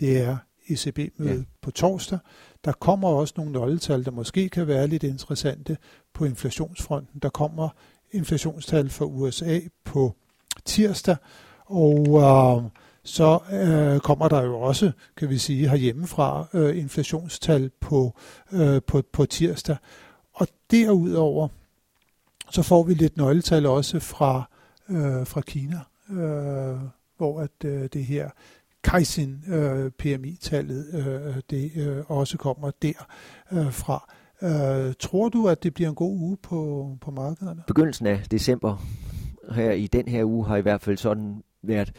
det 0.00 0.20
er 0.20 0.36
ECB-mødet 0.68 1.38
ja. 1.38 1.44
på 1.62 1.70
torsdag. 1.70 2.18
Der 2.64 2.72
kommer 2.72 3.08
også 3.08 3.34
nogle 3.36 3.52
nøgletal, 3.52 4.04
der 4.04 4.10
måske 4.10 4.48
kan 4.48 4.66
være 4.66 4.86
lidt 4.86 5.02
interessante 5.02 5.76
på 6.14 6.24
inflationsfronten. 6.24 7.20
Der 7.20 7.28
kommer 7.28 7.68
inflationstal 8.12 8.90
for 8.90 9.04
USA 9.04 9.60
på 9.84 10.14
tirsdag, 10.64 11.16
og 11.64 12.06
øh, 12.08 12.70
så 13.04 13.38
øh, 13.52 14.00
kommer 14.00 14.28
der 14.28 14.42
jo 14.42 14.60
også, 14.60 14.92
kan 15.16 15.30
vi 15.30 15.38
sige, 15.38 15.68
herhjemmefra 15.68 16.46
øh, 16.52 16.78
inflationstal 16.78 17.70
på, 17.80 18.14
øh, 18.52 18.82
på, 18.86 19.02
på 19.12 19.26
tirsdag. 19.26 19.76
Og 20.32 20.48
derudover, 20.70 21.48
så 22.50 22.62
får 22.62 22.82
vi 22.82 22.94
lidt 22.94 23.16
nøgletal 23.16 23.66
også 23.66 24.00
fra, 24.00 24.48
øh, 24.88 25.26
fra 25.26 25.40
Kina, 25.40 25.80
øh, 26.10 26.78
hvor 27.16 27.40
at 27.40 27.64
øh, 27.64 27.88
det 27.92 28.04
her 28.04 28.30
Kaizen 28.84 29.44
øh, 29.48 29.90
PMI-tallet 29.90 30.86
øh, 30.94 31.42
det 31.50 31.72
øh, 31.76 32.10
også 32.10 32.38
kommer 32.38 32.70
der 32.82 33.06
øh, 33.52 33.72
fra. 33.72 34.12
Øh, 34.42 34.94
tror 34.98 35.28
du, 35.28 35.48
at 35.48 35.62
det 35.62 35.74
bliver 35.74 35.88
en 35.88 35.94
god 35.94 36.18
uge 36.18 36.36
på, 36.42 36.88
på 37.00 37.10
markederne? 37.10 37.62
Begyndelsen 37.66 38.06
af 38.06 38.22
december 38.30 38.76
her 39.50 39.72
i 39.72 39.86
den 39.86 40.08
her 40.08 40.24
uge 40.24 40.46
har 40.46 40.56
i 40.56 40.60
hvert 40.60 40.80
fald 40.80 40.96
sådan 40.96 41.42
været 41.62 41.92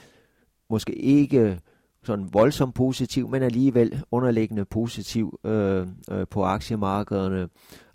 måske 0.70 0.96
ikke 0.96 1.60
sådan 2.04 2.30
voldsomt 2.34 2.76
positiv, 2.76 3.30
men 3.30 3.44
alligevel 3.44 4.04
underliggende 4.12 4.66
positiv 4.66 5.40
øh, 5.44 5.88
øh, 6.12 6.28
på 6.30 6.44
aktiemarkederne. 6.44 7.50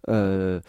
Øh, 0.08 0.60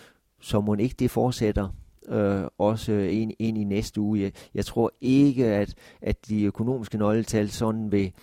så 0.41 0.61
må 0.61 0.75
ikke 0.75 0.95
det 0.99 1.11
fortsætter 1.11 1.69
øh, 2.09 2.43
også 2.57 2.91
ind, 2.91 3.31
ind 3.39 3.57
i 3.57 3.63
næste 3.63 4.01
uge. 4.01 4.21
Jeg, 4.21 4.31
jeg 4.53 4.65
tror 4.65 4.91
ikke, 5.01 5.45
at, 5.45 5.75
at 6.01 6.29
de 6.29 6.43
økonomiske 6.43 6.97
nøgletal 6.97 7.49
sådan 7.49 7.91
vil, 7.91 8.13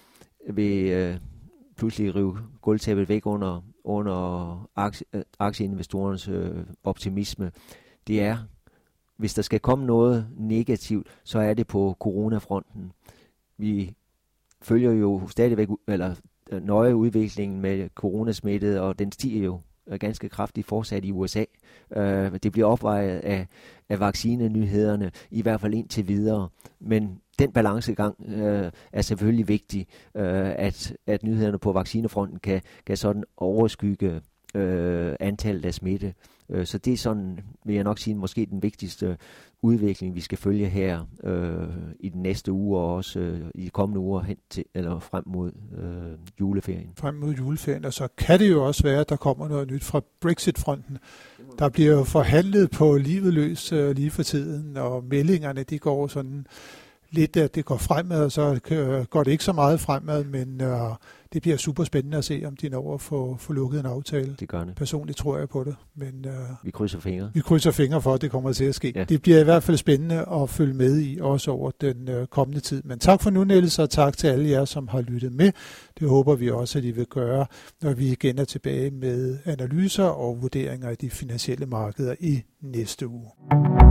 vil 0.50 0.86
øh, 0.86 1.16
pludselig 1.76 2.14
rive 2.14 2.38
gulvtæppet 2.60 3.08
væk 3.08 3.26
under, 3.26 3.64
under 3.84 4.68
aktie, 4.76 5.06
øh, 5.12 5.22
aktieinvestorernes 5.38 6.28
øh, 6.28 6.64
optimisme. 6.84 7.52
Det 8.06 8.22
er, 8.22 8.36
hvis 9.16 9.34
der 9.34 9.42
skal 9.42 9.60
komme 9.60 9.86
noget 9.86 10.26
negativt, 10.36 11.06
så 11.24 11.38
er 11.38 11.54
det 11.54 11.66
på 11.66 11.96
coronafronten. 11.98 12.92
Vi 13.56 13.94
følger 14.62 14.92
jo 14.92 15.28
stadigvæk 15.28 15.68
eller 15.88 16.14
øh, 16.50 16.64
nøje 16.64 16.96
udviklingen 16.96 17.60
med 17.60 17.88
coronasmittet, 17.94 18.80
og 18.80 18.98
den 18.98 19.12
stiger 19.12 19.44
jo 19.44 19.60
Øh, 19.88 19.98
ganske 19.98 20.28
kraftigt 20.28 20.66
fortsat 20.66 21.04
i 21.04 21.12
USA. 21.12 21.44
Øh, 21.96 22.32
det 22.42 22.52
bliver 22.52 22.66
opvejet 22.66 23.18
af, 23.18 23.46
af 23.88 24.00
vaccinenyhederne, 24.00 25.10
i 25.30 25.42
hvert 25.42 25.60
fald 25.60 25.74
indtil 25.74 26.08
videre. 26.08 26.48
Men 26.80 27.20
den 27.38 27.52
balancegang 27.52 28.16
øh, 28.28 28.70
er 28.92 29.02
selvfølgelig 29.02 29.48
vigtig, 29.48 29.86
øh, 30.14 30.54
at, 30.56 30.96
at 31.06 31.22
nyhederne 31.22 31.58
på 31.58 31.72
vaccinefronten 31.72 32.38
kan, 32.38 32.62
kan 32.86 32.96
sådan 32.96 33.24
overskygge 33.36 34.20
øh, 34.56 35.16
antallet 35.20 35.64
af 35.64 35.74
smitte. 35.74 36.14
Øh, 36.50 36.66
så 36.66 36.78
det 36.78 36.92
er 36.92 36.96
sådan, 36.96 37.38
vil 37.64 37.74
jeg 37.74 37.84
nok 37.84 37.98
sige, 37.98 38.14
måske 38.14 38.46
den 38.50 38.62
vigtigste 38.62 39.16
udvikling, 39.62 40.14
vi 40.14 40.20
skal 40.20 40.38
følge 40.38 40.68
her 40.68 41.00
øh, 41.24 41.68
i 42.00 42.08
den 42.08 42.22
næste 42.22 42.52
uge 42.52 42.78
og 42.78 42.94
også 42.94 43.20
øh, 43.20 43.40
i 43.54 43.64
de 43.64 43.70
kommende 43.70 44.00
uger 44.00 44.22
hen 44.22 44.36
til, 44.50 44.64
eller 44.74 44.98
frem 44.98 45.24
mod 45.26 45.52
øh, 45.78 46.18
juleferien. 46.40 46.90
Frem 46.96 47.14
mod 47.14 47.34
juleferien, 47.34 47.84
og 47.84 47.92
så 47.92 48.08
kan 48.18 48.38
det 48.38 48.50
jo 48.50 48.66
også 48.66 48.82
være, 48.82 49.00
at 49.00 49.08
der 49.08 49.16
kommer 49.16 49.48
noget 49.48 49.70
nyt 49.70 49.84
fra 49.84 50.00
Brexit-fronten. 50.20 50.98
Der 51.58 51.68
bliver 51.68 51.92
jo 51.92 52.04
forhandlet 52.04 52.70
på 52.70 52.96
livet 52.96 53.34
løs 53.34 53.72
øh, 53.72 53.96
lige 53.96 54.10
for 54.10 54.22
tiden, 54.22 54.76
og 54.76 55.04
meldingerne 55.04 55.62
de 55.62 55.78
går 55.78 56.06
sådan 56.06 56.46
lidt, 57.10 57.36
at 57.36 57.54
det 57.54 57.64
går 57.64 57.76
fremad, 57.76 58.24
og 58.24 58.32
så 58.32 58.60
går 59.10 59.24
det 59.24 59.30
ikke 59.30 59.44
så 59.44 59.52
meget 59.52 59.80
fremad, 59.80 60.24
men 60.24 60.60
øh, 60.60 60.90
det 61.32 61.42
bliver 61.42 61.56
super 61.56 61.84
spændende 61.84 62.18
at 62.18 62.24
se, 62.24 62.42
om 62.46 62.56
de 62.56 62.68
når 62.68 62.94
at 62.94 63.00
få, 63.00 63.36
få 63.38 63.52
lukket 63.52 63.80
en 63.80 63.86
aftale. 63.86 64.36
Det 64.40 64.48
gør 64.48 64.64
det. 64.64 64.74
Personligt 64.74 65.18
tror 65.18 65.38
jeg 65.38 65.48
på 65.48 65.64
det. 65.64 65.76
Men, 65.94 66.24
øh, 66.26 66.32
vi 66.62 66.70
krydser 66.70 67.00
fingre. 67.00 67.30
Vi 67.34 67.40
krydser 67.40 67.70
fingre 67.70 68.02
for, 68.02 68.14
at 68.14 68.20
det 68.20 68.30
kommer 68.30 68.52
til 68.52 68.64
at 68.64 68.74
ske. 68.74 68.92
Ja. 68.94 69.04
Det 69.04 69.22
bliver 69.22 69.40
i 69.40 69.44
hvert 69.44 69.62
fald 69.62 69.76
spændende 69.76 70.24
at 70.32 70.50
følge 70.50 70.74
med 70.74 71.00
i, 71.00 71.18
også 71.20 71.50
over 71.50 71.70
den 71.80 72.08
øh, 72.08 72.26
kommende 72.26 72.60
tid. 72.60 72.82
Men 72.84 72.98
tak 72.98 73.22
for 73.22 73.30
nu, 73.30 73.44
Niels, 73.44 73.78
og 73.78 73.90
tak 73.90 74.16
til 74.16 74.26
alle 74.26 74.50
jer, 74.50 74.64
som 74.64 74.88
har 74.88 75.00
lyttet 75.00 75.32
med. 75.32 75.52
Det 76.00 76.08
håber 76.08 76.34
vi 76.34 76.50
også, 76.50 76.78
at 76.78 76.84
I 76.84 76.90
vil 76.90 77.06
gøre, 77.06 77.46
når 77.82 77.92
vi 77.92 78.12
igen 78.12 78.38
er 78.38 78.44
tilbage 78.44 78.90
med 78.90 79.38
analyser 79.44 80.04
og 80.04 80.42
vurderinger 80.42 80.88
af 80.88 80.96
de 80.96 81.10
finansielle 81.10 81.66
markeder 81.66 82.14
i 82.20 82.42
næste 82.62 83.08
uge. 83.08 83.85